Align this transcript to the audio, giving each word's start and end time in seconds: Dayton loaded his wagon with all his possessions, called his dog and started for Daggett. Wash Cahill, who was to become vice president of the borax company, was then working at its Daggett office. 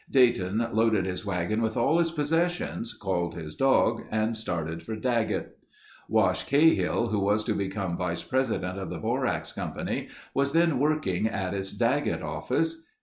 Dayton 0.09 0.67
loaded 0.73 1.05
his 1.05 1.27
wagon 1.27 1.61
with 1.61 1.77
all 1.77 1.99
his 1.99 2.09
possessions, 2.09 2.91
called 2.91 3.35
his 3.35 3.53
dog 3.53 4.01
and 4.09 4.35
started 4.35 4.81
for 4.81 4.95
Daggett. 4.95 5.59
Wash 6.09 6.41
Cahill, 6.45 7.09
who 7.09 7.19
was 7.19 7.43
to 7.43 7.53
become 7.53 7.97
vice 7.97 8.23
president 8.23 8.79
of 8.79 8.89
the 8.89 8.97
borax 8.97 9.53
company, 9.53 10.07
was 10.33 10.53
then 10.53 10.79
working 10.79 11.27
at 11.27 11.53
its 11.53 11.71
Daggett 11.71 12.23
office. 12.23 12.83